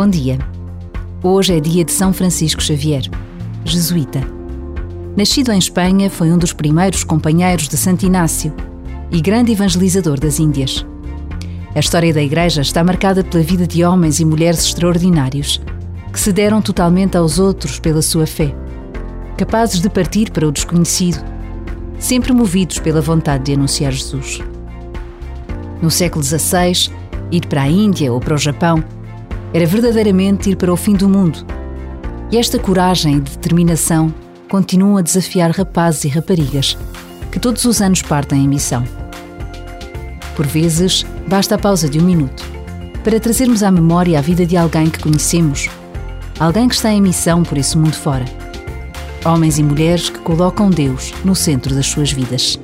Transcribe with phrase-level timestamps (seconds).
[0.00, 0.38] Bom dia.
[1.24, 3.02] Hoje é dia de São Francisco Xavier,
[3.64, 4.20] jesuíta.
[5.16, 8.54] Nascido em Espanha, foi um dos primeiros companheiros de Santo Inácio
[9.10, 10.86] e grande evangelizador das Índias.
[11.74, 15.60] A história da Igreja está marcada pela vida de homens e mulheres extraordinários
[16.12, 18.54] que se deram totalmente aos outros pela sua fé,
[19.36, 21.18] capazes de partir para o desconhecido,
[21.98, 24.38] sempre movidos pela vontade de anunciar Jesus.
[25.82, 26.88] No século XVI,
[27.32, 28.84] ir para a Índia ou para o Japão
[29.52, 31.44] era verdadeiramente ir para o fim do mundo.
[32.30, 34.12] E esta coragem e determinação
[34.48, 36.76] continuam a desafiar rapazes e raparigas
[37.30, 38.84] que todos os anos partem em missão.
[40.36, 42.44] Por vezes, basta a pausa de um minuto
[43.02, 45.68] para trazermos à memória a vida de alguém que conhecemos,
[46.38, 48.24] alguém que está em missão por esse mundo fora.
[49.24, 52.58] Homens e mulheres que colocam Deus no centro das suas vidas.